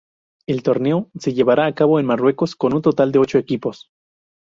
El 0.47 0.63
torneo 0.63 1.11
se 1.19 1.35
llevará 1.35 1.67
a 1.67 1.75
cabo 1.75 1.99
en 1.99 2.07
Marruecos, 2.07 2.55
con 2.55 2.73
un 2.73 2.81
total 2.81 3.11
de 3.11 3.19
ocho 3.19 3.37
equipos. 3.37 3.91